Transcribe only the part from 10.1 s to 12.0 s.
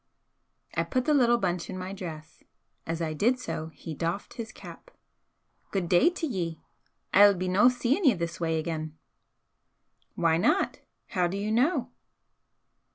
"Why not? How do you know?"